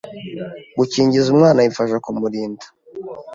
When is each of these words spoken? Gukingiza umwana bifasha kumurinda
Gukingiza 0.77 1.27
umwana 1.33 1.65
bifasha 1.67 1.97
kumurinda 2.05 2.65